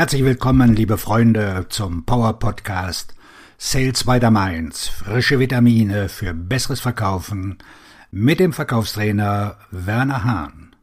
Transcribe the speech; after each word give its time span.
Herzlich 0.00 0.24
willkommen, 0.24 0.74
liebe 0.74 0.96
Freunde, 0.96 1.66
zum 1.68 2.06
Power 2.06 2.38
Podcast 2.38 3.14
Sales 3.58 4.04
by 4.04 4.18
the 4.18 4.30
Mainz. 4.30 4.88
Frische 4.88 5.38
Vitamine 5.38 6.08
für 6.08 6.32
besseres 6.32 6.80
Verkaufen 6.80 7.58
mit 8.10 8.40
dem 8.40 8.54
Verkaufstrainer 8.54 9.58
Werner 9.70 10.24
Hahn. 10.24 10.74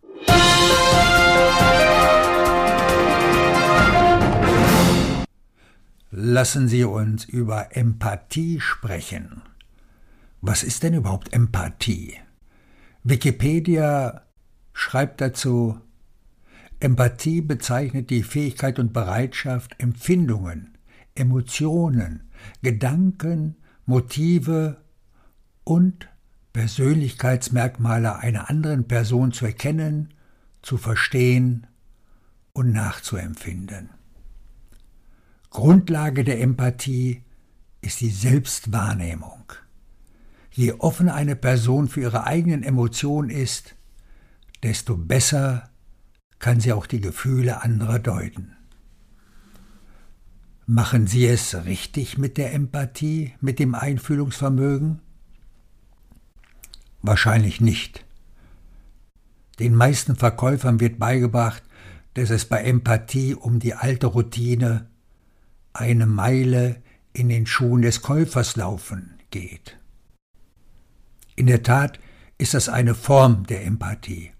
Lassen 6.11 6.67
Sie 6.67 6.83
uns 6.83 7.25
über 7.25 7.75
Empathie 7.75 8.59
sprechen. 8.59 9.41
Was 10.41 10.61
ist 10.61 10.83
denn 10.83 10.93
überhaupt 10.93 11.33
Empathie? 11.33 12.19
Wikipedia 13.03 14.21
schreibt 14.73 15.21
dazu, 15.21 15.81
Empathie 16.79 17.41
bezeichnet 17.41 18.09
die 18.09 18.23
Fähigkeit 18.23 18.77
und 18.77 18.93
Bereitschaft, 18.93 19.75
Empfindungen, 19.79 20.77
Emotionen, 21.15 22.29
Gedanken, 22.61 23.55
Motive 23.85 24.77
und 25.63 26.07
Persönlichkeitsmerkmale 26.53 28.17
einer 28.17 28.49
anderen 28.49 28.87
Person 28.87 29.31
zu 29.31 29.45
erkennen, 29.45 30.13
zu 30.61 30.77
verstehen 30.77 31.67
und 32.53 32.71
nachzuempfinden. 32.73 33.89
Grundlage 35.49 36.23
der 36.23 36.41
Empathie 36.41 37.23
ist 37.81 38.01
die 38.01 38.09
Selbstwahrnehmung. 38.09 39.53
Je 40.51 40.73
offener 40.73 41.13
eine 41.13 41.35
Person 41.35 41.87
für 41.87 42.01
ihre 42.01 42.25
eigenen 42.25 42.63
Emotionen 42.63 43.29
ist, 43.29 43.75
desto 44.63 44.97
besser 44.97 45.69
kann 46.39 46.59
sie 46.59 46.73
auch 46.73 46.85
die 46.85 47.01
Gefühle 47.01 47.61
anderer 47.61 47.99
deuten. 47.99 48.57
Machen 50.69 51.07
Sie 51.07 51.25
es 51.25 51.65
richtig 51.65 52.17
mit 52.17 52.37
der 52.37 52.53
Empathie, 52.53 53.33
mit 53.39 53.57
dem 53.57 53.73
Einfühlungsvermögen? 53.73 54.99
Wahrscheinlich 57.01 57.61
nicht. 57.61 58.05
Den 59.59 59.75
meisten 59.75 60.17
Verkäufern 60.17 60.81
wird 60.81 60.99
beigebracht, 60.99 61.63
dass 62.15 62.31
es 62.31 62.45
bei 62.45 62.63
Empathie 62.63 63.33
um 63.33 63.59
die 63.59 63.75
alte 63.75 64.07
Routine 64.07 64.89
eine 65.71 66.05
Meile 66.05 66.81
in 67.13 67.29
den 67.29 67.45
Schuhen 67.45 67.81
des 67.81 68.01
Käufers 68.01 68.55
laufen 68.55 69.19
geht. 69.31 69.77
In 71.35 71.47
der 71.47 71.63
Tat 71.63 71.99
ist 72.37 72.53
das 72.53 72.67
eine 72.67 72.93
Form 72.93 73.45
der 73.45 73.65
Empathie. 73.65 74.31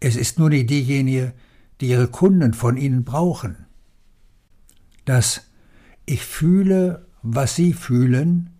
Es 0.00 0.16
ist 0.16 0.38
nur 0.38 0.50
nicht 0.50 0.70
diejenige, 0.70 1.32
die 1.80 1.88
ihre 1.88 2.08
Kunden 2.08 2.54
von 2.54 2.76
ihnen 2.76 3.04
brauchen. 3.04 3.66
Das 5.04 5.42
Ich 6.06 6.24
fühle, 6.24 7.06
was 7.22 7.56
sie 7.56 7.72
fühlen, 7.72 8.50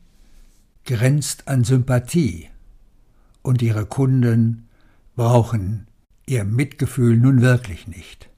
grenzt 0.85 1.49
an 1.49 1.65
Sympathie, 1.65 2.49
und 3.43 3.63
ihre 3.63 3.87
Kunden 3.87 4.69
brauchen 5.17 5.87
ihr 6.27 6.45
Mitgefühl 6.45 7.17
nun 7.17 7.41
wirklich 7.41 7.87
nicht. 7.87 8.29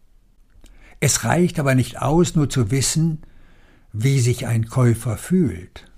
Es 1.00 1.24
reicht 1.24 1.58
aber 1.58 1.74
nicht 1.74 2.00
aus, 2.00 2.34
nur 2.34 2.48
zu 2.48 2.70
wissen, 2.70 3.22
wie 3.92 4.20
sich 4.20 4.46
ein 4.46 4.66
Käufer 4.66 5.16
fühlt. 5.16 5.90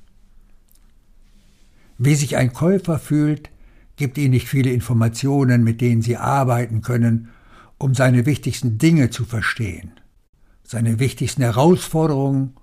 Wie 1.99 2.15
sich 2.15 2.37
ein 2.37 2.53
Käufer 2.53 2.99
fühlt, 2.99 3.51
gibt 3.97 4.19
ihnen 4.19 4.31
nicht 4.31 4.49
viele 4.49 4.73
Informationen, 4.73 5.65
mit 5.65 5.81
denen 5.81 6.03
sie 6.03 6.17
arbeiten 6.17 6.83
können, 6.83 7.29
um 7.79 7.95
seine 7.95 8.27
wichtigsten 8.27 8.79
Dinge 8.79 9.11
zu 9.11 9.25
verstehen, 9.25 9.93
seine 10.63 10.99
wichtigsten 10.99 11.43
Herausforderungen 11.43 12.55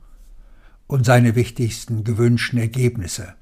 und 0.87 1.05
seine 1.05 1.35
wichtigsten 1.35 2.03
gewünschten 2.03 2.59
Ergebnisse. 2.59 3.35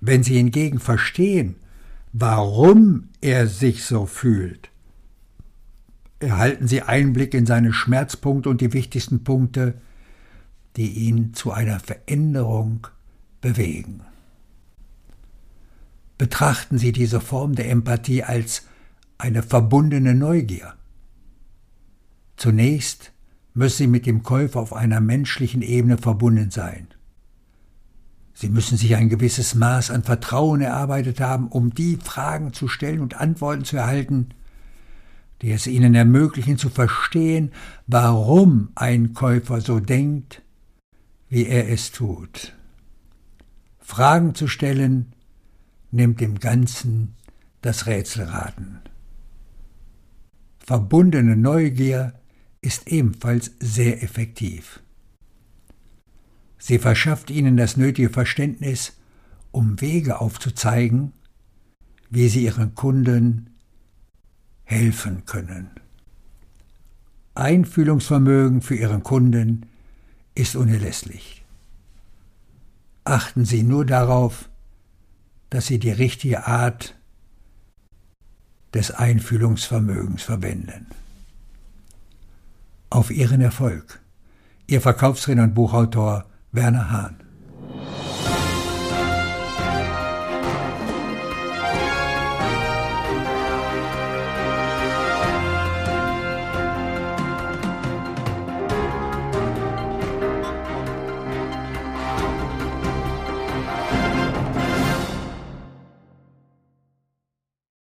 Wenn 0.00 0.22
sie 0.22 0.36
hingegen 0.36 0.78
verstehen, 0.78 1.56
warum 2.12 3.08
er 3.20 3.46
sich 3.46 3.84
so 3.84 4.06
fühlt, 4.06 4.70
erhalten 6.20 6.66
sie 6.66 6.82
Einblick 6.82 7.34
in 7.34 7.46
seine 7.46 7.72
Schmerzpunkte 7.72 8.48
und 8.48 8.60
die 8.60 8.72
wichtigsten 8.72 9.24
Punkte, 9.24 9.74
die 10.76 10.90
ihn 11.08 11.34
zu 11.34 11.52
einer 11.52 11.80
Veränderung 11.80 12.86
bewegen. 13.40 14.02
Betrachten 16.18 16.78
Sie 16.78 16.90
diese 16.90 17.20
Form 17.20 17.54
der 17.54 17.70
Empathie 17.70 18.24
als 18.24 18.66
eine 19.18 19.42
verbundene 19.42 20.14
Neugier. 20.14 20.74
Zunächst 22.36 23.12
müssen 23.54 23.76
Sie 23.76 23.86
mit 23.86 24.04
dem 24.04 24.22
Käufer 24.22 24.60
auf 24.60 24.72
einer 24.72 25.00
menschlichen 25.00 25.62
Ebene 25.62 25.96
verbunden 25.96 26.50
sein. 26.50 26.88
Sie 28.34 28.48
müssen 28.48 28.78
sich 28.78 28.94
ein 28.94 29.08
gewisses 29.08 29.56
Maß 29.56 29.90
an 29.90 30.04
Vertrauen 30.04 30.60
erarbeitet 30.60 31.20
haben, 31.20 31.48
um 31.48 31.74
die 31.74 31.96
Fragen 31.96 32.52
zu 32.52 32.68
stellen 32.68 33.00
und 33.00 33.14
Antworten 33.14 33.64
zu 33.64 33.76
erhalten, 33.76 34.28
die 35.42 35.50
es 35.50 35.66
Ihnen 35.66 35.94
ermöglichen 35.94 36.58
zu 36.58 36.68
verstehen, 36.68 37.52
warum 37.86 38.70
ein 38.74 39.12
Käufer 39.12 39.60
so 39.60 39.80
denkt, 39.80 40.42
wie 41.28 41.46
er 41.46 41.68
es 41.68 41.90
tut. 41.90 42.54
Fragen 43.80 44.34
zu 44.36 44.46
stellen, 44.46 45.12
nimmt 45.90 46.20
dem 46.20 46.38
Ganzen 46.38 47.14
das 47.62 47.86
Rätselraten. 47.86 48.80
Verbundene 50.58 51.36
Neugier 51.36 52.12
ist 52.60 52.88
ebenfalls 52.88 53.52
sehr 53.60 54.02
effektiv. 54.02 54.80
Sie 56.58 56.78
verschafft 56.78 57.30
ihnen 57.30 57.56
das 57.56 57.76
nötige 57.76 58.10
Verständnis, 58.10 58.98
um 59.52 59.80
Wege 59.80 60.20
aufzuzeigen, 60.20 61.12
wie 62.10 62.28
sie 62.28 62.44
ihren 62.44 62.74
Kunden 62.74 63.50
helfen 64.64 65.24
können. 65.24 65.70
Einfühlungsvermögen 67.34 68.60
für 68.60 68.74
ihren 68.74 69.02
Kunden 69.02 69.66
ist 70.34 70.56
unerlässlich. 70.56 71.44
Achten 73.04 73.44
Sie 73.44 73.62
nur 73.62 73.86
darauf, 73.86 74.50
dass 75.50 75.66
sie 75.66 75.78
die 75.78 75.90
richtige 75.90 76.46
Art 76.46 76.94
des 78.74 78.90
Einfühlungsvermögens 78.90 80.22
verwenden. 80.22 80.86
Auf 82.90 83.10
ihren 83.10 83.40
Erfolg. 83.40 84.00
Ihr 84.66 84.80
Verkaufstrainer 84.80 85.44
und 85.44 85.54
Buchautor 85.54 86.26
Werner 86.52 86.90
Hahn. 86.90 87.27